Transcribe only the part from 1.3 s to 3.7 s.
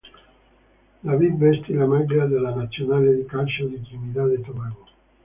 vestì la maglia della nazionale di calcio